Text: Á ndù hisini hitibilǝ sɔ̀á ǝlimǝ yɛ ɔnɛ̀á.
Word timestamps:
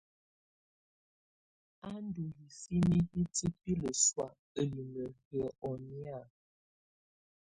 Á 1.89 1.91
ndù 2.03 2.23
hisini 2.37 2.97
hitibilǝ 3.11 3.89
sɔ̀á 4.05 4.29
ǝlimǝ 4.59 5.05
yɛ 5.35 5.45
ɔnɛ̀á. 5.69 6.19